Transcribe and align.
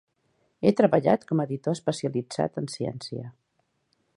He 0.63 0.71
treballat 0.79 1.27
com 1.31 1.43
a 1.43 1.45
editor 1.49 1.75
especialitzat 1.79 2.59
en 2.63 2.73
ciència. 2.77 3.31